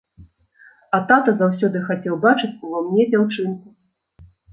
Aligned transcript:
А 0.97 0.99
тата 1.09 1.33
заўсёды 1.41 1.81
хацеў 1.89 2.15
бачыць 2.23 2.61
ува 2.69 2.81
мне 2.87 3.03
дзяўчынку. 3.11 3.67